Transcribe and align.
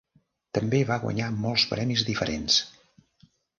També 0.57 0.79
va 0.91 0.97
guanyar 1.03 1.27
molts 1.45 1.67
premis 1.75 2.07
diferents. 2.09 2.59